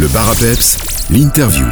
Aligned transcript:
Le 0.00 0.08
bar 0.08 0.32
l'interview. 1.10 1.66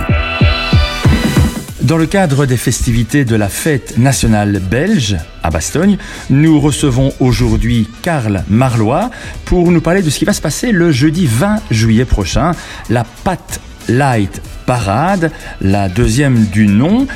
Dans 1.80 1.96
le 1.96 2.04
cadre 2.04 2.44
des 2.44 2.58
festivités 2.58 3.24
de 3.24 3.34
la 3.34 3.48
fête 3.48 3.96
nationale 3.96 4.60
belge 4.60 5.16
à 5.42 5.48
Bastogne, 5.48 5.96
nous 6.28 6.60
recevons 6.60 7.14
aujourd'hui 7.20 7.88
Karl 8.02 8.44
Marlois 8.50 9.10
pour 9.46 9.70
nous 9.70 9.80
parler 9.80 10.02
de 10.02 10.10
ce 10.10 10.18
qui 10.18 10.26
va 10.26 10.34
se 10.34 10.42
passer 10.42 10.72
le 10.72 10.92
jeudi 10.92 11.26
20 11.26 11.62
juillet 11.70 12.04
prochain, 12.04 12.52
la 12.90 13.04
Pat 13.24 13.62
Light 13.88 14.42
Parade, 14.66 15.32
la 15.60 15.88
deuxième 15.88 16.44
du 16.44 16.66
nom. 16.66 17.06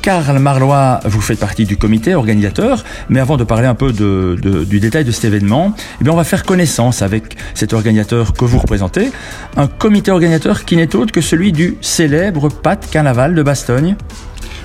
Karl 0.00 0.38
Marlois, 0.38 1.00
vous 1.04 1.20
faites 1.20 1.40
partie 1.40 1.64
du 1.64 1.76
comité 1.76 2.14
organisateur, 2.14 2.84
mais 3.08 3.18
avant 3.18 3.36
de 3.36 3.44
parler 3.44 3.66
un 3.66 3.74
peu 3.74 3.92
du 3.92 4.80
détail 4.80 5.04
de 5.04 5.10
cet 5.10 5.24
événement, 5.24 5.74
eh 6.00 6.04
bien 6.04 6.12
on 6.12 6.16
va 6.16 6.24
faire 6.24 6.44
connaissance 6.44 7.02
avec 7.02 7.36
cet 7.54 7.72
organisateur 7.72 8.32
que 8.32 8.44
vous 8.44 8.58
représentez, 8.58 9.10
un 9.56 9.66
comité 9.66 10.10
organisateur 10.10 10.64
qui 10.64 10.76
n'est 10.76 10.94
autre 10.94 11.12
que 11.12 11.20
celui 11.20 11.52
du 11.52 11.76
célèbre 11.80 12.48
Pat 12.48 12.88
Carnaval 12.90 13.34
de 13.34 13.42
Bastogne. 13.42 13.96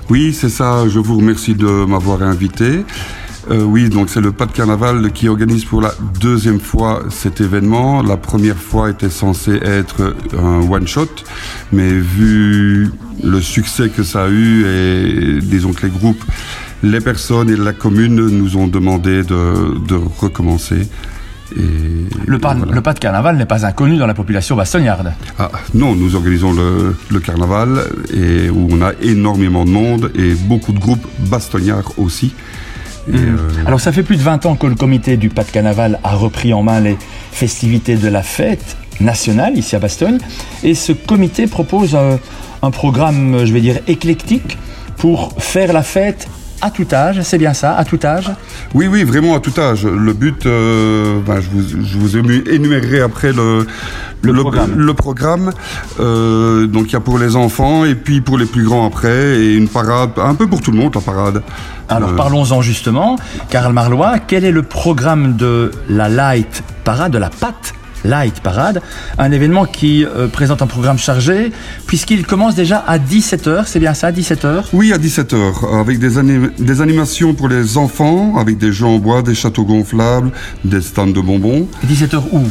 Oui, 0.09 0.37
c'est 0.39 0.49
ça, 0.49 0.87
je 0.87 0.99
vous 0.99 1.17
remercie 1.17 1.55
de 1.55 1.85
m'avoir 1.85 2.21
invité. 2.21 2.85
Euh, 3.51 3.63
oui, 3.63 3.89
donc 3.89 4.09
c'est 4.09 4.21
le 4.21 4.31
Pas 4.31 4.47
de 4.47 4.51
Carnaval 4.51 5.11
qui 5.11 5.29
organise 5.29 5.65
pour 5.65 5.81
la 5.81 5.93
deuxième 6.19 6.59
fois 6.59 7.03
cet 7.09 7.41
événement. 7.41 8.01
La 8.01 8.17
première 8.17 8.57
fois 8.57 8.89
était 8.89 9.09
censé 9.09 9.51
être 9.63 10.15
un 10.37 10.67
one-shot, 10.69 11.09
mais 11.71 11.91
vu 11.93 12.91
le 13.23 13.41
succès 13.41 13.89
que 13.89 14.03
ça 14.03 14.25
a 14.25 14.29
eu 14.29 14.65
et 14.65 15.39
disons 15.41 15.73
que 15.73 15.85
les 15.85 15.91
groupes, 15.91 16.23
les 16.81 17.01
personnes 17.01 17.49
et 17.49 17.55
la 17.55 17.73
commune 17.73 18.15
nous 18.15 18.57
ont 18.57 18.67
demandé 18.67 19.23
de, 19.23 19.77
de 19.87 19.99
recommencer. 20.19 20.87
Et, 21.55 21.61
le, 22.25 22.39
pas, 22.39 22.55
voilà. 22.55 22.71
le 22.71 22.81
pas 22.81 22.93
de 22.93 22.99
carnaval 22.99 23.37
n'est 23.37 23.45
pas 23.45 23.67
inconnu 23.67 23.97
dans 23.97 24.07
la 24.07 24.15
population 24.15 24.55
bastognarde. 24.55 25.13
Ah, 25.37 25.51
non, 25.75 25.95
nous 25.95 26.15
organisons 26.15 26.53
le, 26.53 26.95
le, 27.11 27.19
carnaval 27.19 27.83
et 28.11 28.49
où 28.49 28.67
on 28.71 28.81
a 28.81 28.93
énormément 29.01 29.63
de 29.63 29.69
monde 29.69 30.11
et 30.15 30.33
beaucoup 30.33 30.71
de 30.71 30.79
groupes 30.79 31.05
bastognards 31.29 31.91
aussi. 31.97 32.33
Mmh. 33.07 33.15
Euh... 33.15 33.37
Alors 33.65 33.79
ça 33.79 33.91
fait 33.91 34.03
plus 34.03 34.17
de 34.17 34.23
20 34.23 34.45
ans 34.45 34.55
que 34.55 34.67
le 34.67 34.75
comité 34.75 35.17
du 35.17 35.29
pas 35.29 35.43
de 35.43 35.51
carnaval 35.51 35.99
a 36.03 36.15
repris 36.15 36.53
en 36.53 36.63
main 36.63 36.79
les 36.79 36.97
festivités 37.31 37.97
de 37.97 38.07
la 38.07 38.23
fête 38.23 38.77
nationale 38.99 39.57
ici 39.57 39.75
à 39.75 39.79
Bastogne 39.79 40.17
et 40.63 40.73
ce 40.73 40.91
comité 40.91 41.47
propose 41.47 41.95
un, 41.95 42.19
un 42.61 42.71
programme, 42.71 43.45
je 43.45 43.53
vais 43.53 43.61
dire, 43.61 43.79
éclectique 43.87 44.57
pour 44.97 45.33
faire 45.37 45.73
la 45.73 45.83
fête 45.83 46.27
à 46.61 46.71
tout 46.71 46.87
âge, 46.93 47.21
c'est 47.21 47.37
bien 47.37 47.53
ça, 47.53 47.75
à 47.75 47.83
tout 47.85 47.99
âge 48.03 48.31
Oui, 48.73 48.87
oui, 48.87 49.03
vraiment 49.03 49.35
à 49.35 49.39
tout 49.39 49.53
âge. 49.59 49.85
Le 49.85 50.13
but, 50.13 50.45
euh, 50.45 51.19
ben, 51.25 51.39
je, 51.39 51.49
vous, 51.49 51.85
je 51.85 51.97
vous 51.97 52.17
énumérerai 52.17 53.01
après 53.01 53.31
le, 53.31 53.67
le, 54.21 54.31
le 54.31 54.41
programme. 54.41 54.73
Le 54.75 54.93
programme. 54.93 55.51
Euh, 55.99 56.65
donc 56.65 56.87
il 56.87 56.93
y 56.93 56.95
a 56.95 56.99
pour 57.01 57.19
les 57.19 57.35
enfants 57.35 57.85
et 57.85 57.95
puis 57.95 58.21
pour 58.21 58.37
les 58.37 58.45
plus 58.45 58.63
grands 58.63 58.87
après, 58.87 59.37
et 59.37 59.55
une 59.55 59.67
parade, 59.67 60.11
un 60.17 60.33
peu 60.33 60.47
pour 60.47 60.61
tout 60.61 60.71
le 60.71 60.77
monde, 60.77 60.95
la 60.95 61.01
parade. 61.01 61.43
Alors 61.87 62.09
euh... 62.09 62.15
parlons-en 62.15 62.61
justement. 62.61 63.17
Karl 63.49 63.71
Marlois, 63.71 64.15
quel 64.19 64.43
est 64.45 64.51
le 64.51 64.63
programme 64.63 65.35
de 65.35 65.71
la 65.89 66.09
Light 66.09 66.63
Parade, 66.83 67.11
de 67.11 67.19
la 67.19 67.29
pâte 67.29 67.74
Light 68.05 68.39
Parade, 68.39 68.81
un 69.17 69.31
événement 69.31 69.65
qui 69.65 70.05
euh, 70.05 70.27
présente 70.27 70.61
un 70.61 70.67
programme 70.67 70.97
chargé, 70.97 71.51
puisqu'il 71.87 72.25
commence 72.25 72.55
déjà 72.55 72.77
à 72.87 72.97
17h, 72.97 73.63
c'est 73.65 73.79
bien 73.79 73.93
ça, 73.93 74.11
17h 74.11 74.65
Oui, 74.73 74.93
à 74.93 74.97
17h, 74.97 75.79
avec 75.79 75.99
des, 75.99 76.17
anim 76.17 76.51
des, 76.57 76.81
animations 76.81 77.33
pour 77.33 77.47
les 77.47 77.77
enfants, 77.77 78.37
avec 78.37 78.57
des 78.57 78.71
jeux 78.71 78.85
en 78.85 78.97
bois, 78.99 79.21
des 79.21 79.35
châteaux 79.35 79.65
gonflables, 79.65 80.31
des 80.63 80.81
stands 80.81 81.07
de 81.07 81.21
bonbons. 81.21 81.67
17h 81.87 82.21
où? 82.31 82.43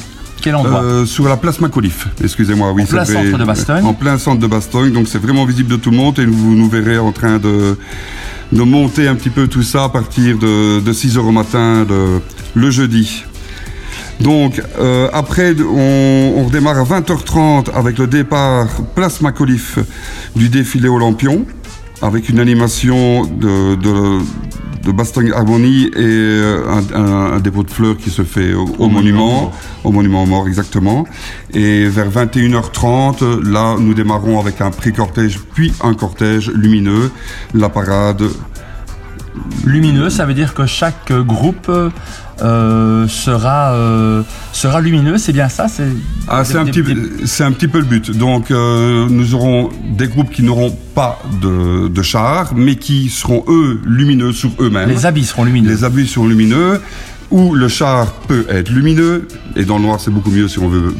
Quel 0.42 0.56
endroit? 0.56 0.82
Euh, 0.82 1.06
Sur 1.06 1.26
la 1.26 1.36
place 1.36 1.60
Macauliffe, 1.60 2.08
excusez-moi. 2.22 2.72
Oui, 2.72 2.82
en 2.82 2.86
plein 2.86 3.04
centre 3.04 3.38
de 3.38 3.44
Bastogne 3.44 3.84
En 3.84 3.94
plein 3.94 4.18
centre 4.18 4.40
de 4.40 4.46
Bastogne, 4.46 4.92
donc 4.92 5.08
c'est 5.08 5.18
vraiment 5.20 5.46
visible 5.46 5.70
de 5.70 5.76
tout 5.76 5.90
le 5.90 5.96
monde 5.96 6.18
et 6.18 6.26
vous 6.26 6.54
nous 6.54 6.68
verrez 6.68 6.98
en 6.98 7.12
train 7.12 7.38
de, 7.38 7.78
de 8.52 8.62
monter 8.62 9.08
un 9.08 9.14
petit 9.14 9.30
peu 9.30 9.46
tout 9.46 9.62
ça 9.62 9.84
à 9.84 9.88
partir 9.88 10.36
de, 10.36 10.80
de 10.80 10.92
6h 10.92 11.18
au 11.18 11.32
matin 11.32 11.86
de, 11.88 12.20
le 12.54 12.70
jeudi. 12.70 13.24
Donc 14.20 14.62
euh, 14.78 15.08
après, 15.12 15.54
on, 15.60 16.34
on, 16.36 16.44
redémarre 16.44 16.78
à 16.78 16.84
20h30 16.84 17.70
avec 17.74 17.98
le 17.98 18.06
départ 18.06 18.68
Place 18.94 19.20
Macauliffe 19.20 19.78
du 20.36 20.48
défilé 20.48 20.88
Olympion, 20.88 21.44
avec 22.00 22.28
une 22.28 22.38
animation 22.38 23.24
de, 23.24 23.74
de, 23.74 24.20
de 24.84 24.92
Bastogne 24.92 25.32
Harmonie 25.32 25.90
et 25.96 26.42
un, 26.68 26.96
un, 26.96 27.32
un, 27.34 27.40
dépôt 27.40 27.64
de 27.64 27.70
fleurs 27.70 27.96
qui 27.96 28.10
se 28.10 28.22
fait 28.22 28.54
au, 28.54 28.64
au, 28.64 28.84
au 28.84 28.88
monument, 28.88 29.26
monument, 29.28 29.52
au 29.84 29.92
monument 29.92 30.26
mort 30.26 30.46
exactement. 30.46 31.04
Et 31.52 31.86
vers 31.86 32.08
21h30, 32.08 33.42
là, 33.42 33.76
nous 33.80 33.94
démarrons 33.94 34.38
avec 34.38 34.60
un 34.60 34.70
pré-cortège 34.70 35.40
puis 35.54 35.72
un 35.82 35.94
cortège 35.94 36.50
lumineux, 36.50 37.10
la 37.52 37.68
parade. 37.68 38.22
Lumineux, 39.64 40.10
ça 40.10 40.26
veut 40.26 40.34
dire 40.34 40.54
que 40.54 40.66
chaque 40.66 41.12
groupe 41.12 41.70
euh, 42.42 43.08
sera 43.08 43.74
euh, 43.74 44.22
sera 44.52 44.80
lumineux, 44.80 45.18
c'est 45.18 45.32
bien 45.32 45.48
ça 45.48 45.68
C'est 45.68 45.88
ah, 46.28 46.44
c'est 46.44 46.58
un, 46.58 46.64
petit, 46.64 46.80
un 47.42 47.52
petit 47.52 47.68
peu 47.68 47.78
le 47.78 47.84
but. 47.84 48.10
Donc 48.10 48.50
euh, 48.50 49.06
nous 49.08 49.34
aurons 49.34 49.70
des 49.96 50.08
groupes 50.08 50.30
qui 50.30 50.42
n'auront 50.42 50.76
pas 50.94 51.20
de, 51.40 51.88
de 51.88 52.02
chars, 52.02 52.52
mais 52.54 52.76
qui 52.76 53.08
seront 53.08 53.44
eux 53.48 53.80
lumineux 53.84 54.32
sur 54.32 54.50
eux-mêmes. 54.60 54.88
Les 54.88 55.06
habits 55.06 55.24
seront 55.24 55.44
lumineux. 55.44 55.70
Les 55.70 55.84
habits 55.84 56.06
seront 56.06 56.26
lumineux. 56.26 56.80
Où 57.30 57.54
le 57.54 57.68
char 57.68 58.12
peut 58.28 58.44
être 58.48 58.68
lumineux, 58.70 59.26
et 59.56 59.64
dans 59.64 59.78
le 59.78 59.84
noir 59.84 59.98
c'est 59.98 60.10
beaucoup 60.10 60.30
mieux 60.30 60.46
si 60.46 60.58
on 60.58 60.68
veut 60.68 60.94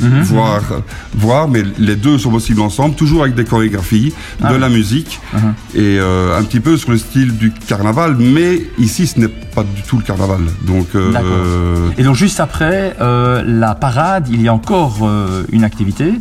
Mmh, 0.00 0.20
voir, 0.22 0.60
mmh. 0.60 0.82
voir, 1.14 1.48
mais 1.48 1.62
les 1.78 1.96
deux 1.96 2.18
sont 2.18 2.30
possibles 2.30 2.60
ensemble, 2.60 2.94
toujours 2.94 3.22
avec 3.22 3.34
des 3.34 3.44
chorégraphies, 3.44 4.12
ah, 4.42 4.52
de 4.52 4.56
la 4.58 4.68
musique 4.68 5.20
mmh. 5.32 5.38
et 5.74 5.98
euh, 5.98 6.38
un 6.38 6.42
petit 6.42 6.60
peu 6.60 6.76
sur 6.76 6.90
le 6.90 6.98
style 6.98 7.36
du 7.36 7.50
carnaval, 7.50 8.16
mais 8.18 8.62
ici 8.78 9.06
ce 9.06 9.18
n'est 9.20 9.28
pas 9.28 9.62
du 9.62 9.82
tout 9.82 9.96
le 9.96 10.02
carnaval. 10.02 10.40
Donc, 10.62 10.88
euh... 10.94 11.88
Et 11.96 12.02
donc 12.02 12.14
juste 12.14 12.40
après 12.40 12.94
euh, 13.00 13.42
la 13.46 13.74
parade, 13.74 14.28
il 14.30 14.42
y 14.42 14.48
a 14.48 14.54
encore 14.54 15.08
une 15.50 15.64
activité 15.64 16.12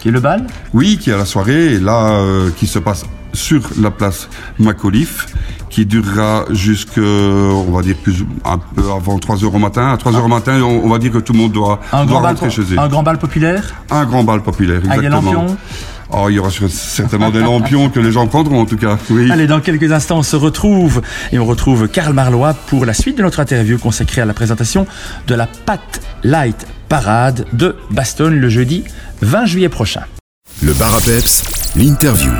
qui 0.00 0.08
est 0.08 0.12
le 0.12 0.20
bal? 0.20 0.46
Oui, 0.72 0.98
qui 0.98 1.10
est 1.10 1.14
à 1.14 1.18
la 1.18 1.24
soirée, 1.24 1.74
et 1.74 1.80
là 1.80 2.20
qui 2.56 2.66
se 2.66 2.78
passe 2.78 3.04
sur 3.36 3.62
la 3.80 3.90
place 3.90 4.28
Macauliffe 4.58 5.26
qui 5.70 5.86
durera 5.86 6.44
jusque, 6.50 6.98
on 6.98 7.70
va 7.70 7.82
dire, 7.82 7.96
plus, 7.96 8.24
un 8.44 8.58
peu 8.58 8.82
avant 8.90 9.18
3 9.18 9.44
heures 9.44 9.54
au 9.54 9.58
matin. 9.58 9.92
À 9.92 9.96
3 9.96 10.16
heures 10.16 10.24
au 10.24 10.28
matin, 10.28 10.60
on, 10.62 10.84
on, 10.84 10.88
va 10.88 10.98
dire 10.98 11.12
que 11.12 11.18
tout 11.18 11.32
le 11.32 11.38
monde 11.38 11.52
doit, 11.52 11.80
un 11.92 12.06
doit 12.06 12.20
grand 12.20 12.28
rentrer 12.28 12.46
bal, 12.46 12.54
chez 12.54 12.62
eux. 12.62 12.78
Un 12.78 12.88
grand 12.88 13.02
bal 13.02 13.18
populaire? 13.18 13.74
Un 13.90 14.04
grand 14.04 14.24
bal 14.24 14.42
populaire, 14.42 14.80
exactement. 14.84 15.56
Oh, 16.10 16.26
il 16.28 16.34
y 16.34 16.38
aura 16.38 16.50
certainement 16.50 17.30
des 17.30 17.40
lampions 17.40 17.90
que 17.90 17.98
les 17.98 18.12
gens 18.12 18.26
prendront 18.26 18.60
en 18.60 18.66
tout 18.66 18.76
cas. 18.76 18.96
Oui. 19.10 19.30
Allez, 19.30 19.46
dans 19.46 19.60
quelques 19.60 19.90
instants, 19.90 20.18
on 20.18 20.22
se 20.22 20.36
retrouve 20.36 21.02
et 21.32 21.38
on 21.38 21.44
retrouve 21.44 21.88
Karl 21.88 22.12
Marlois 22.12 22.54
pour 22.54 22.86
la 22.86 22.94
suite 22.94 23.18
de 23.18 23.22
notre 23.22 23.40
interview 23.40 23.78
consacrée 23.78 24.20
à 24.20 24.24
la 24.24 24.34
présentation 24.34 24.86
de 25.26 25.34
la 25.34 25.46
Pat 25.46 26.00
Light 26.22 26.66
Parade 26.88 27.46
de 27.52 27.74
Bastogne 27.90 28.36
le 28.36 28.48
jeudi 28.48 28.84
20 29.22 29.46
juillet 29.46 29.68
prochain. 29.68 30.02
Le 30.62 30.72
bar 30.74 30.94
à 30.94 31.00
peps, 31.00 31.72
l'interview. 31.74 32.32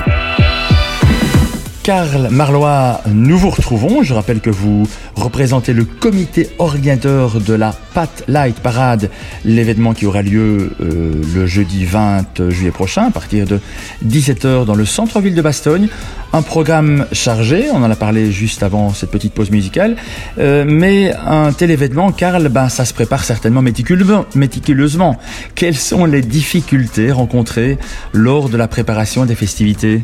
Karl 1.86 2.30
Marlois, 2.32 3.00
nous 3.06 3.38
vous 3.38 3.50
retrouvons. 3.50 4.02
Je 4.02 4.12
rappelle 4.12 4.40
que 4.40 4.50
vous 4.50 4.88
représentez 5.14 5.72
le 5.72 5.84
comité 5.84 6.50
organisateur 6.58 7.40
de 7.40 7.54
la 7.54 7.72
Pat 7.94 8.24
Light 8.26 8.58
Parade, 8.58 9.08
l'événement 9.44 9.94
qui 9.94 10.04
aura 10.04 10.22
lieu 10.22 10.72
euh, 10.80 11.22
le 11.32 11.46
jeudi 11.46 11.84
20 11.84 12.50
juillet 12.50 12.72
prochain 12.72 13.04
à 13.04 13.10
partir 13.12 13.46
de 13.46 13.60
17h 14.04 14.64
dans 14.64 14.74
le 14.74 14.84
centre-ville 14.84 15.36
de 15.36 15.42
Bastogne. 15.42 15.86
Un 16.32 16.42
programme 16.42 17.06
chargé, 17.12 17.66
on 17.72 17.76
en 17.84 17.90
a 17.92 17.94
parlé 17.94 18.32
juste 18.32 18.64
avant 18.64 18.92
cette 18.92 19.12
petite 19.12 19.32
pause 19.32 19.52
musicale, 19.52 19.94
euh, 20.40 20.64
mais 20.66 21.14
un 21.24 21.52
tel 21.52 21.70
événement, 21.70 22.10
Karl, 22.10 22.48
ben, 22.48 22.68
ça 22.68 22.84
se 22.84 22.94
prépare 22.94 23.22
certainement 23.22 23.62
méticuleusement, 23.62 24.24
méticuleusement. 24.34 25.20
Quelles 25.54 25.76
sont 25.76 26.04
les 26.04 26.22
difficultés 26.22 27.12
rencontrées 27.12 27.78
lors 28.12 28.48
de 28.48 28.56
la 28.56 28.66
préparation 28.66 29.24
des 29.24 29.36
festivités? 29.36 30.02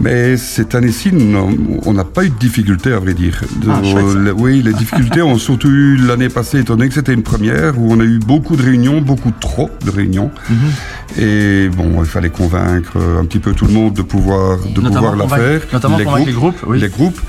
Mais 0.00 0.36
cette 0.36 0.74
année-ci, 0.74 1.10
on 1.84 1.92
n'a 1.92 2.04
pas 2.04 2.24
eu 2.24 2.30
de 2.30 2.38
difficultés, 2.38 2.92
à 2.92 2.98
vrai 2.98 3.14
dire. 3.14 3.42
Ah, 3.68 3.80
euh, 3.84 4.32
oui, 4.36 4.62
les 4.62 4.72
difficultés 4.72 5.22
ont 5.22 5.38
surtout 5.38 5.68
eu 5.68 5.96
l'année 5.96 6.28
passée, 6.28 6.60
étant 6.60 6.76
donné 6.76 6.88
que 6.88 6.94
c'était 6.94 7.14
une 7.14 7.22
première, 7.22 7.78
où 7.78 7.92
on 7.92 8.00
a 8.00 8.04
eu 8.04 8.18
beaucoup 8.18 8.56
de 8.56 8.62
réunions, 8.62 9.00
beaucoup 9.00 9.32
trop 9.38 9.70
de 9.84 9.90
réunions. 9.90 10.30
Mm 10.48 10.54
-hmm. 10.54 11.22
Et 11.22 11.68
bon, 11.78 11.88
il 12.04 12.10
fallait 12.14 12.30
convaincre 12.30 12.96
un 13.20 13.24
petit 13.24 13.38
peu 13.38 13.52
tout 13.52 13.66
le 13.66 13.72
monde 13.72 13.94
de 13.94 14.02
pouvoir, 14.02 14.58
de 14.58 14.80
pouvoir 14.80 15.16
la 15.16 15.26
faire. 15.28 15.60
Notamment 15.72 15.98
les 15.98 16.04
groupes, 16.04 16.26
les 16.26 16.32
groupes. 16.40 16.60
Oui. 16.66 16.78
Les 16.80 16.88
groupes. 16.88 17.20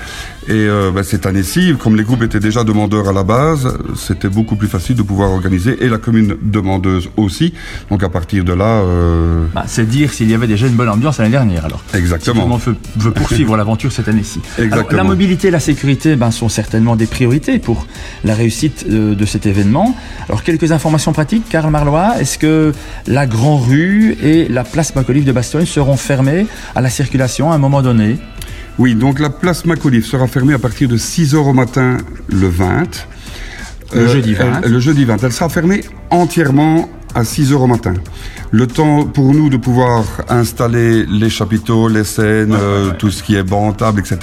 Et 0.48 0.54
euh, 0.54 0.92
bah, 0.92 1.04
cette 1.04 1.26
année-ci, 1.26 1.76
comme 1.78 1.96
les 1.96 2.04
groupes 2.04 2.24
étaient 2.24 2.40
déjà 2.40 2.64
demandeurs 2.64 3.10
à 3.10 3.14
la 3.14 3.24
base, 3.24 3.78
c'était 3.96 4.30
beaucoup 4.30 4.56
plus 4.56 4.68
facile 4.68 4.96
de 4.96 5.02
pouvoir 5.02 5.32
organiser, 5.32 5.84
et 5.84 5.90
la 5.90 5.98
commune 5.98 6.38
demandeuse 6.42 7.10
aussi. 7.18 7.54
Donc 7.90 8.04
à 8.04 8.10
partir 8.10 8.44
de 8.44 8.54
là... 8.54 8.82
Euh... 8.82 9.46
Bah, 9.54 9.66
C'est 9.68 9.88
dire 9.88 10.14
s'il 10.14 10.30
y 10.30 10.34
avait 10.34 10.48
déjà 10.48 10.68
une 10.68 10.76
bonne 10.76 10.90
ambiance 10.90 11.18
l'année 11.18 11.32
dernière 11.32 11.66
alors. 11.66 11.84
Exactement. 11.94 12.44
Exactement. 12.44 12.58
veut, 12.58 12.76
veut 12.98 13.12
poursuivre 13.12 13.58
l'aventure 13.58 13.92
cette 13.92 14.08
année-ci. 14.08 14.42
Alors, 14.58 14.68
Exactement. 14.68 14.98
la 14.98 15.04
mobilité 15.04 15.50
et 15.50 15.52
la 15.52 15.60
sécurité 15.60 16.16
ben, 16.16 16.32
sont 16.32 16.50
certainement 16.50 16.96
des 16.96 17.06
priorités 17.06 17.60
pour 17.60 17.86
la 18.24 18.34
réussite 18.34 18.90
de 18.90 19.26
cet 19.26 19.46
événement. 19.46 19.96
Alors, 20.28 20.44
quelques 20.44 20.72
informations 20.72 21.14
pratiques. 21.14 21.44
Karl 21.50 21.70
Marlois, 21.70 22.20
est-ce 22.20 22.38
que 22.38 22.74
la 23.08 23.28
Grand 23.28 23.58
Rue 23.58 24.18
et 24.22 24.48
la 24.48 24.64
place 24.64 24.96
Macolive 24.96 25.26
de 25.26 25.32
Bastogne 25.32 25.66
seront 25.66 25.98
fermées 25.98 26.48
à 26.76 26.82
la 26.82 26.90
circulation 26.90 27.52
à 27.52 27.56
un 27.56 27.58
moment 27.58 27.82
donné? 27.82 28.18
Oui, 28.80 28.96
donc 28.96 29.20
la 29.20 29.30
place 29.30 29.66
Macauliffe 29.66 30.06
sera 30.06 30.26
fermée 30.28 30.54
à 30.54 30.60
partir 30.60 30.88
de 30.88 30.98
6h 30.98 31.36
au 31.36 31.54
matin 31.54 31.98
le 32.30 32.48
20. 32.48 33.08
Le 33.94 34.08
jeudi 34.08 34.34
20. 34.34 34.62
elle- 34.64 34.72
le 34.72 34.80
jeudi 34.80 35.04
20. 35.06 35.24
Elle 35.24 35.32
sera 35.34 35.50
fermée 35.50 35.82
entièrement 36.10 36.90
à 37.14 37.24
6h 37.24 37.54
au 37.62 37.68
matin. 37.68 37.94
Le 38.52 38.68
temps 38.68 39.04
pour 39.06 39.34
nous 39.34 39.50
de 39.50 39.58
pouvoir 39.58 40.04
installer 40.30 41.06
les 41.06 41.30
chapiteaux, 41.30 41.88
les 41.88 42.04
scènes, 42.04 42.54
euh, 42.58 42.92
tout 42.98 43.12
ce 43.12 43.22
qui 43.22 43.36
est 43.36 43.44
banc, 43.44 43.74
table, 43.74 44.00
etc. 44.00 44.18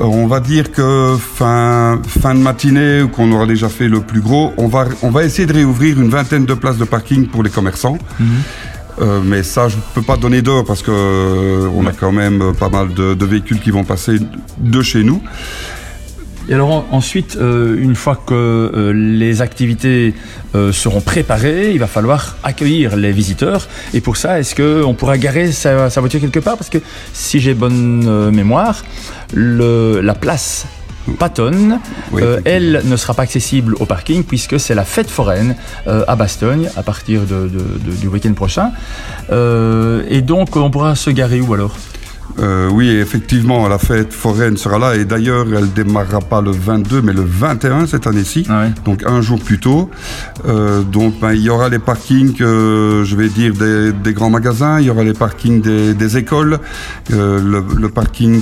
Euh, 0.00 0.04
On 0.04 0.26
va 0.26 0.40
dire 0.40 0.72
que 0.72 1.16
fin, 1.38 2.00
fin 2.06 2.34
de 2.34 2.40
matinée, 2.40 3.04
qu'on 3.12 3.30
aura 3.32 3.46
déjà 3.46 3.68
fait 3.68 3.88
le 3.88 4.00
plus 4.00 4.20
gros, 4.20 4.52
on 4.56 4.66
va, 4.66 4.86
on 5.02 5.10
va 5.10 5.24
essayer 5.24 5.46
de 5.46 5.52
réouvrir 5.52 6.00
une 6.00 6.08
vingtaine 6.08 6.46
de 6.46 6.54
places 6.54 6.78
de 6.78 6.84
parking 6.84 7.26
pour 7.26 7.42
les 7.42 7.50
commerçants. 7.50 7.98
Euh, 9.00 9.20
mais 9.24 9.42
ça, 9.42 9.68
je 9.68 9.76
ne 9.76 9.80
peux 9.94 10.02
pas 10.02 10.16
donner 10.16 10.42
d'heure 10.42 10.64
parce 10.64 10.82
que 10.82 10.90
euh, 10.90 11.68
on 11.74 11.86
a 11.86 11.92
quand 11.92 12.12
même 12.12 12.42
euh, 12.42 12.52
pas 12.52 12.68
mal 12.68 12.92
de, 12.92 13.14
de 13.14 13.24
véhicules 13.24 13.58
qui 13.60 13.70
vont 13.70 13.84
passer 13.84 14.18
de 14.58 14.82
chez 14.82 15.02
nous. 15.02 15.22
Et 16.48 16.54
alors 16.54 16.70
en- 16.72 16.86
ensuite, 16.90 17.36
euh, 17.40 17.76
une 17.78 17.94
fois 17.94 18.16
que 18.26 18.92
les 18.94 19.40
activités 19.42 20.14
seront 20.72 21.00
préparées, 21.00 21.70
il 21.72 21.78
va 21.78 21.86
falloir 21.86 22.36
accueillir 22.42 22.96
les 22.96 23.12
visiteurs. 23.12 23.66
Et 23.94 24.02
pour 24.02 24.18
ça, 24.18 24.38
est-ce 24.38 24.54
qu'on 24.54 24.92
pourra 24.92 25.16
garer 25.16 25.50
sa, 25.50 25.88
sa 25.88 26.00
voiture 26.00 26.20
quelque 26.20 26.40
part? 26.40 26.58
Parce 26.58 26.68
que 26.68 26.76
si 27.14 27.40
j'ai 27.40 27.54
bonne 27.54 28.30
mémoire, 28.30 28.84
le, 29.32 30.00
la 30.02 30.12
place 30.14 30.66
Patton, 31.18 31.78
Oui, 32.12 32.22
euh, 32.22 32.40
elle 32.44 32.82
ne 32.84 32.96
sera 32.96 33.14
pas 33.14 33.22
accessible 33.22 33.74
au 33.80 33.86
parking 33.86 34.22
puisque 34.24 34.58
c'est 34.60 34.74
la 34.74 34.84
fête 34.84 35.10
foraine 35.10 35.56
euh, 35.86 36.04
à 36.06 36.16
Bastogne 36.16 36.68
à 36.76 36.82
partir 36.82 37.22
de, 37.22 37.48
de- 37.48 37.90
de- 37.90 37.96
du 37.96 38.06
week-end 38.08 38.32
prochain. 38.34 38.70
Euh, 39.30 40.02
et 40.08 40.22
donc 40.22 40.56
on 40.56 40.70
pourra 40.70 40.94
se 40.94 41.10
garer 41.10 41.40
où 41.40 41.54
alors? 41.54 41.76
Euh, 42.38 42.70
oui, 42.72 42.88
effectivement, 42.88 43.68
la 43.68 43.76
fête 43.76 44.12
foraine 44.12 44.56
sera 44.56 44.78
là 44.78 44.96
et 44.96 45.04
d'ailleurs, 45.04 45.44
elle 45.54 45.70
démarrera 45.72 46.20
pas 46.20 46.40
le 46.40 46.50
22, 46.50 47.02
mais 47.02 47.12
le 47.12 47.20
21 47.22 47.86
cette 47.86 48.06
année-ci. 48.06 48.46
Ah 48.48 48.62
ouais. 48.62 48.72
Donc 48.86 49.02
un 49.06 49.20
jour 49.20 49.38
plus 49.38 49.58
tôt. 49.60 49.90
Euh, 50.48 50.80
donc 50.82 51.20
ben, 51.20 51.32
il 51.34 51.42
y 51.42 51.50
aura 51.50 51.68
les 51.68 51.78
parkings, 51.78 52.34
euh, 52.40 53.04
je 53.04 53.16
vais 53.16 53.28
dire 53.28 53.52
des, 53.52 53.92
des 53.92 54.14
grands 54.14 54.30
magasins, 54.30 54.80
il 54.80 54.86
y 54.86 54.90
aura 54.90 55.04
les 55.04 55.12
parkings 55.12 55.60
des, 55.60 55.92
des 55.92 56.16
écoles, 56.16 56.58
le, 57.10 57.40
le 57.78 57.88
parking 57.90 58.40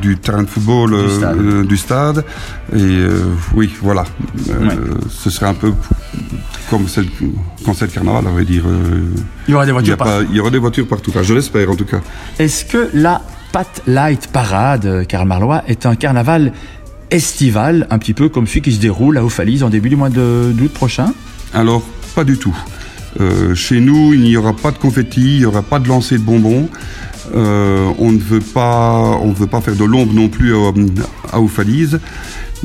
du 0.00 0.18
terrain 0.18 0.44
de 0.44 0.48
football, 0.48 0.94
stade. 1.10 1.66
du 1.66 1.76
stade. 1.76 2.24
Et 2.76 2.98
oui, 3.54 3.72
voilà. 3.82 4.04
Ouais. 4.48 4.54
Ce 5.10 5.30
serait 5.30 5.46
un 5.46 5.54
peu 5.54 5.72
comme 6.70 6.88
c'est 6.88 7.02
le- 7.02 7.08
quand 7.64 7.74
c'est 7.74 7.86
le 7.86 7.92
carnaval, 7.92 8.24
on 8.28 8.34
va 8.34 8.42
dire. 8.44 8.64
Il 9.48 9.52
y 9.52 9.54
aura 9.54 9.64
des 9.66 9.72
voitures 9.72 9.96
partout. 9.96 10.26
il 10.30 10.36
y 10.36 10.40
aura 10.40 10.50
des 10.50 10.58
voitures 10.58 10.86
partout. 10.88 11.12
Je 11.22 11.34
l'espère 11.34 11.70
en 11.70 11.76
tout 11.76 11.84
cas. 11.84 12.00
Est-ce 12.40 12.64
que 12.64 12.88
la 12.94 13.05
Pat 13.52 13.82
Light 13.86 14.28
Parade, 14.32 15.06
Karl 15.08 15.26
Marlois, 15.26 15.62
est 15.66 15.86
un 15.86 15.94
carnaval 15.94 16.52
estival, 17.10 17.86
un 17.90 17.98
petit 17.98 18.14
peu 18.14 18.28
comme 18.28 18.46
celui 18.46 18.62
qui 18.62 18.72
se 18.72 18.80
déroule 18.80 19.16
à 19.18 19.24
Oufalise 19.24 19.62
en 19.62 19.70
début 19.70 19.88
du 19.88 19.96
mois 19.96 20.10
de- 20.10 20.52
d'août 20.52 20.72
prochain 20.72 21.12
Alors, 21.54 21.82
pas 22.14 22.24
du 22.24 22.36
tout. 22.36 22.56
Euh, 23.20 23.54
chez 23.54 23.80
nous, 23.80 24.12
il 24.12 24.20
n'y 24.22 24.36
aura 24.36 24.54
pas 24.54 24.70
de 24.72 24.78
confetti, 24.78 25.36
il 25.36 25.38
n'y 25.38 25.44
aura 25.46 25.62
pas 25.62 25.78
de 25.78 25.88
lancer 25.88 26.18
de 26.18 26.22
bonbons. 26.22 26.68
Euh, 27.34 27.90
on 27.98 28.12
ne 28.12 28.18
veut 28.18 28.40
pas, 28.40 29.18
on 29.22 29.28
ne 29.28 29.34
veut 29.34 29.46
pas 29.46 29.60
faire 29.60 29.74
de 29.76 29.84
l'ombre 29.84 30.12
non 30.12 30.28
plus 30.28 30.54
à, 30.54 30.72
à 31.32 31.40
Oufalise. 31.40 31.98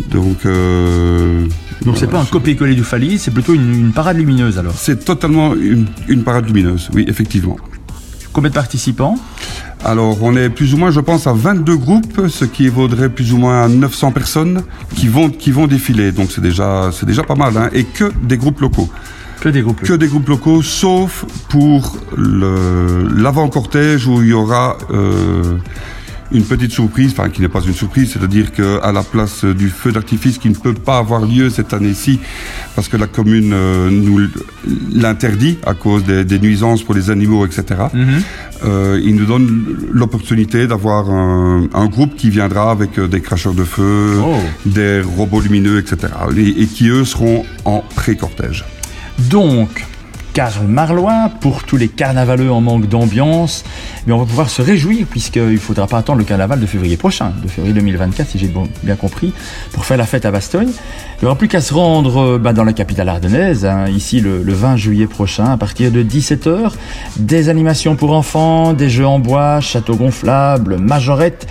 Donc, 0.10 0.46
euh, 0.46 1.46
Donc 1.86 1.98
c'est 1.98 2.08
pas 2.08 2.20
un 2.20 2.26
copier-coller 2.26 2.76
du 2.76 2.84
Falise, 2.84 3.22
c'est 3.22 3.32
plutôt 3.32 3.54
une, 3.54 3.74
une 3.76 3.92
parade 3.92 4.18
lumineuse 4.18 4.58
alors. 4.58 4.74
c'est 4.76 5.04
totalement 5.06 5.54
une, 5.56 5.86
une 6.08 6.24
parade 6.24 6.46
lumineuse, 6.48 6.90
oui, 6.94 7.06
effectivement. 7.08 7.58
Combien 8.34 8.50
de 8.50 8.56
participants? 8.56 9.18
Alors, 9.84 10.22
on 10.22 10.36
est 10.36 10.50
plus 10.50 10.74
ou 10.74 10.78
moins, 10.78 10.92
je 10.92 11.00
pense, 11.00 11.26
à 11.26 11.34
22 11.34 11.76
groupes, 11.76 12.28
ce 12.28 12.46
qui 12.46 12.66
évaudrait 12.66 13.10
plus 13.10 13.34
ou 13.34 13.38
moins 13.38 13.64
à 13.64 13.68
900 13.68 14.12
personnes 14.12 14.64
qui 14.96 15.08
vont, 15.08 15.30
qui 15.30 15.52
vont 15.52 15.66
défiler. 15.66 16.12
Donc, 16.12 16.32
c'est 16.32 16.42
déjà, 16.42 16.92
c'est 16.94 17.06
déjà 17.08 17.24
pas 17.24 17.34
mal, 17.36 17.58
hein, 17.58 17.70
et 17.74 17.84
que 17.86 18.12
des 18.22 18.38
groupes 18.38 18.60
locaux. 18.62 18.90
Que 19.40 19.50
des 19.50 19.62
groupes. 19.64 19.82
que 19.82 19.94
des 19.94 20.08
groupes 20.08 20.28
locaux, 20.30 20.62
sauf 20.62 21.26
pour 21.50 21.98
le- 22.16 23.08
l'avant-cortège 23.18 24.06
où 24.06 24.22
il 24.22 24.28
y 24.28 24.34
aura 24.34 24.78
euh, 24.94 25.58
une 26.32 26.44
petite 26.44 26.72
surprise, 26.72 27.12
enfin 27.12 27.30
qui 27.30 27.42
n'est 27.42 27.50
pas 27.50 27.62
une 27.62 27.74
surprise, 27.74 28.12
c'est-à-dire 28.14 28.52
qu'à 28.52 28.92
la 28.92 29.04
place 29.04 29.44
du 29.46 29.70
feu 29.70 29.92
d'artifice 29.92 30.38
qui 30.38 30.50
ne 30.50 30.56
peut 30.56 30.74
pas 30.74 30.98
avoir 30.98 31.26
lieu 31.26 31.50
cette 31.50 31.74
année-ci, 31.74 32.20
parce 32.76 32.88
que 32.88 32.98
la 32.98 33.08
commune 33.08 33.52
euh, 33.54 33.90
nous 33.90 34.28
l'interdit 34.94 35.58
à 35.66 35.74
cause 35.74 36.04
des, 36.04 36.24
des 36.24 36.40
nuisances 36.40 36.84
pour 36.84 36.96
les 36.96 37.10
animaux, 37.10 37.46
etc. 37.46 37.64
Mhm. 37.94 38.22
Euh, 38.64 39.00
il 39.04 39.16
nous 39.16 39.26
donne 39.26 39.66
l'opportunité 39.92 40.68
d'avoir 40.68 41.10
un, 41.10 41.68
un 41.74 41.86
groupe 41.88 42.16
qui 42.16 42.30
viendra 42.30 42.72
avec 42.72 42.98
euh, 43.00 43.08
des 43.08 43.22
cracheurs 43.22 43.54
de 43.54 43.64
feu, 43.64 44.20
Oh. 44.24 44.36
des 44.66 45.02
robots 45.02 45.42
lumineux, 45.42 45.80
etc. 45.80 46.14
Et, 46.38 46.62
et 46.62 46.66
qui 46.68 46.88
eux 46.90 47.06
seront 47.06 47.44
en 47.66 47.84
pré-cortège. 47.96 48.66
Donc, 49.30 49.86
Karl 50.34 50.66
Marlois, 50.66 51.30
pour 51.42 51.64
tous 51.64 51.76
les 51.76 51.90
carnavaleux 51.90 52.52
en 52.52 52.62
manque 52.62 52.88
d'ambiance, 52.88 53.64
mais 54.08 54.14
on 54.14 54.18
va 54.18 54.26
pouvoir 54.26 54.50
se 54.50 54.62
réjouir 54.62 55.06
puisqu'il 55.10 55.44
ne 55.44 55.58
faudra 55.58 55.88
pas 55.88 55.98
attendre 55.98 56.20
le 56.20 56.26
carnaval 56.26 56.60
de 56.60 56.66
février 56.66 56.96
prochain, 56.96 57.34
de 57.44 57.48
février 57.50 57.74
2024 57.74 58.30
si 58.30 58.40
j'ai 58.40 58.52
bien 58.84 58.96
compris, 58.96 59.34
pour 59.74 59.86
faire 59.86 59.98
la 59.98 60.06
fête 60.06 60.26
à 60.26 60.32
Bastogne. 60.32 60.70
Il 60.70 61.24
n'y 61.24 61.26
aura 61.26 61.38
plus 61.38 61.48
qu'à 61.48 61.62
se 61.62 61.74
rendre 61.74 62.38
bah, 62.38 62.54
dans 62.54 62.64
la 62.64 62.74
capitale 62.74 63.10
ardennaise, 63.10 63.66
hein, 63.66 63.88
ici 63.90 64.22
le, 64.22 64.42
le 64.42 64.54
20 64.54 64.78
juillet 64.78 65.08
prochain, 65.08 65.46
à 65.46 65.58
partir 65.58 65.92
de 65.92 66.02
17h. 66.02 66.72
Des 67.18 67.50
animations 67.50 67.96
pour 67.96 68.14
enfants, 68.14 68.74
des 68.74 68.90
jeux 68.90 69.06
en 69.06 69.20
bois, 69.20 69.60
châteaux 69.60 69.96
gonflables, 69.96 70.78
majorettes. 70.78 71.46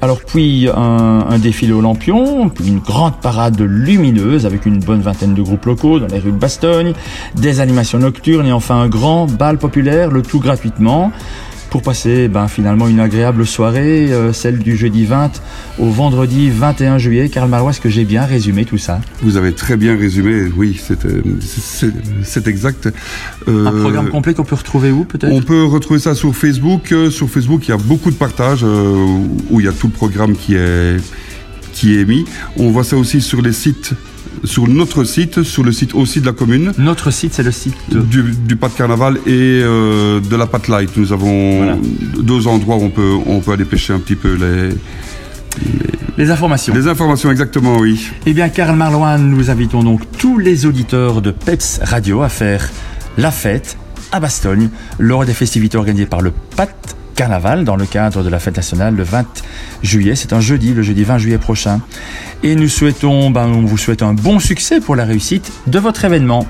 Alors 0.00 0.20
puis 0.20 0.68
un, 0.72 1.38
défilé 1.38 1.72
au 1.72 1.80
lampion, 1.80 2.48
puis 2.50 2.68
une 2.68 2.78
grande 2.78 3.20
parade 3.20 3.60
lumineuse 3.60 4.46
avec 4.46 4.64
une 4.64 4.78
bonne 4.78 5.00
vingtaine 5.00 5.34
de 5.34 5.42
groupes 5.42 5.66
locaux 5.66 5.98
dans 5.98 6.06
les 6.06 6.20
rues 6.20 6.30
de 6.30 6.36
Bastogne, 6.36 6.92
des 7.34 7.60
animations 7.60 7.98
nocturnes 7.98 8.46
et 8.46 8.52
enfin 8.52 8.76
un 8.76 8.88
grand 8.88 9.26
bal 9.26 9.58
populaire, 9.58 10.10
le 10.10 10.22
tout 10.22 10.38
gratuitement, 10.38 11.10
pour 11.70 11.82
passer 11.82 12.28
ben, 12.28 12.48
finalement 12.48 12.88
une 12.88 13.00
agréable 13.00 13.46
soirée, 13.46 14.12
euh, 14.12 14.32
celle 14.32 14.58
du 14.58 14.76
jeudi 14.76 15.04
20 15.04 15.40
au 15.78 15.90
vendredi 15.90 16.50
21 16.50 16.98
juillet. 16.98 17.28
Karl 17.28 17.48
Marois, 17.48 17.70
est-ce 17.70 17.80
que 17.80 17.88
j'ai 17.88 18.04
bien 18.04 18.24
résumé 18.24 18.64
tout 18.64 18.78
ça? 18.78 19.00
Vous 19.22 19.36
avez 19.36 19.52
très 19.52 19.76
bien 19.76 19.96
résumé, 19.96 20.44
oui, 20.56 20.80
c'est 20.80 21.04
euh, 21.04 21.22
exact. 22.46 22.88
Euh, 23.48 23.66
Un 23.66 23.80
programme 23.80 24.08
complet 24.10 24.34
qu'on 24.34 24.44
peut 24.44 24.56
retrouver 24.56 24.90
où 24.90 25.04
peut-être? 25.04 25.32
On 25.32 25.42
peut 25.42 25.64
retrouver 25.64 26.00
ça 26.00 26.14
sur 26.14 26.34
Facebook. 26.34 26.94
Sur 27.10 27.28
Facebook, 27.28 27.66
il 27.68 27.70
y 27.70 27.74
a 27.74 27.78
beaucoup 27.78 28.10
de 28.10 28.16
partages 28.16 28.64
euh, 28.64 29.18
où 29.50 29.60
il 29.60 29.66
y 29.66 29.68
a 29.68 29.72
tout 29.72 29.86
le 29.88 29.92
programme 29.92 30.34
qui 30.34 30.54
est, 30.54 30.96
qui 31.72 31.98
est 31.98 32.04
mis. 32.04 32.24
On 32.56 32.70
voit 32.70 32.84
ça 32.84 32.96
aussi 32.96 33.20
sur 33.20 33.42
les 33.42 33.52
sites, 33.52 33.92
sur 34.44 34.68
notre 34.68 35.04
site, 35.04 35.42
sur 35.42 35.62
le 35.64 35.72
site 35.72 35.94
aussi 35.94 36.20
de 36.20 36.26
la 36.26 36.32
commune. 36.32 36.72
Notre 36.78 37.10
site, 37.10 37.34
c'est 37.34 37.42
le 37.42 37.52
site 37.52 37.74
de... 37.90 38.00
Du, 38.00 38.22
du 38.22 38.56
Pas 38.56 38.68
de 38.68 38.74
Carnaval 38.74 39.16
et 39.26 39.30
euh, 39.62 40.20
de 40.20 40.36
la 40.36 40.46
Pat 40.46 40.66
Light. 40.68 40.90
Nous 40.96 41.12
avons 41.12 41.56
Voilà. 41.58 41.76
deux 42.20 42.46
endroits 42.46 42.76
où 42.76 42.82
on 42.84 42.90
peut, 42.90 43.14
on 43.26 43.40
peut 43.40 43.52
aller 43.52 43.64
pêcher 43.64 43.92
un 43.92 43.98
petit 43.98 44.14
peu 44.16 44.34
les, 44.34 44.74
Les 46.16 46.30
informations. 46.30 46.74
les 46.74 46.86
informations, 46.88 47.30
exactement, 47.30 47.78
oui. 47.78 48.08
Eh 48.26 48.32
bien, 48.32 48.48
Karl 48.48 48.76
Marloin, 48.76 49.18
nous 49.18 49.50
invitons 49.50 49.82
donc 49.82 50.00
tous 50.18 50.38
les 50.38 50.66
auditeurs 50.66 51.20
de 51.22 51.30
PEPS 51.30 51.80
Radio 51.82 52.22
à 52.22 52.28
faire 52.28 52.68
la 53.16 53.30
fête 53.30 53.76
à 54.12 54.20
Bastogne 54.20 54.68
lors 54.98 55.24
des 55.24 55.34
festivités 55.34 55.76
organisées 55.76 56.06
par 56.06 56.20
le 56.20 56.32
PAT 56.56 56.68
Carnaval 57.22 57.64
dans 57.64 57.74
le 57.74 57.84
cadre 57.84 58.22
de 58.22 58.28
la 58.28 58.38
fête 58.38 58.56
nationale 58.56 58.94
le 58.94 59.02
20 59.02 59.26
juillet. 59.82 60.14
C'est 60.14 60.32
un 60.32 60.40
jeudi, 60.40 60.72
le 60.72 60.82
jeudi 60.82 61.02
20 61.02 61.18
juillet 61.18 61.38
prochain. 61.38 61.80
Et 62.44 62.54
nous 62.54 62.68
souhaitons, 62.68 63.30
ben, 63.30 63.46
on 63.48 63.62
vous 63.62 63.76
souhaite 63.76 64.02
un 64.02 64.14
bon 64.14 64.38
succès 64.38 64.78
pour 64.80 64.94
la 64.94 65.04
réussite 65.04 65.50
de 65.66 65.80
votre 65.80 66.04
événement. 66.04 66.46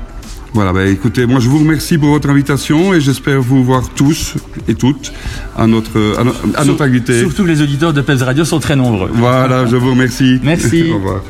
Voilà, 0.53 0.75
bah, 0.75 0.85
écoutez, 0.85 1.25
moi 1.25 1.41
je 1.41 1.49
vous 1.49 1.59
remercie 1.61 1.97
pour 1.97 2.11
votre 2.11 2.29
invitation 2.29 2.93
et 2.93 3.01
j'espère 3.01 3.41
vous 3.41 3.65
voir 3.65 3.89
tous 3.95 4.35
et 4.69 4.75
toutes 4.75 5.11
à 5.57 5.67
notre, 5.67 6.17
à, 6.21 6.25
no- 6.25 6.35
à 6.55 6.65
notre 6.67 6.85
invité. 6.85 7.19
Surtout 7.21 7.47
les 7.47 7.63
auditeurs 7.63 7.95
de 7.95 8.03
PEPS 8.03 8.23
Radio 8.23 8.45
sont 8.45 8.61
très 8.61 8.77
nombreux. 8.77 9.11
Voilà, 9.15 9.65
je 9.65 9.77
vous 9.77 9.91
remercie. 9.93 10.39
Merci. 10.43 10.91
Au 10.93 10.97
revoir. 10.97 11.23